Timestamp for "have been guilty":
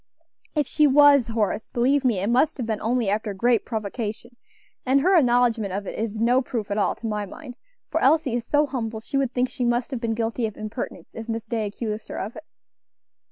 9.91-10.47